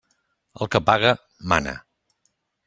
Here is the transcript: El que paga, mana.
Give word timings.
El 0.65 0.69
que 0.75 0.81
paga, 0.87 1.11
mana. 1.53 1.77